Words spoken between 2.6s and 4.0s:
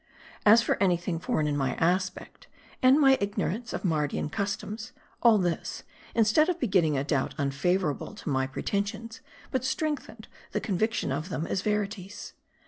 and my ignorance of